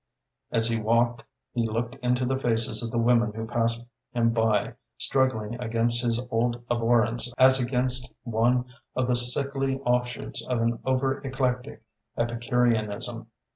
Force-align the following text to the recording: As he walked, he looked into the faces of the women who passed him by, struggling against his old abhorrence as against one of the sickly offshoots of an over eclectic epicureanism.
As 0.51 0.67
he 0.67 0.81
walked, 0.81 1.23
he 1.53 1.69
looked 1.69 1.93
into 1.97 2.25
the 2.25 2.35
faces 2.35 2.81
of 2.81 2.89
the 2.89 2.97
women 2.97 3.33
who 3.33 3.45
passed 3.45 3.85
him 4.13 4.31
by, 4.31 4.73
struggling 4.97 5.61
against 5.61 6.01
his 6.01 6.19
old 6.31 6.59
abhorrence 6.71 7.31
as 7.37 7.59
against 7.63 8.11
one 8.23 8.65
of 8.95 9.07
the 9.07 9.15
sickly 9.15 9.77
offshoots 9.81 10.43
of 10.47 10.59
an 10.59 10.79
over 10.85 11.21
eclectic 11.21 11.83
epicureanism. 12.17 13.27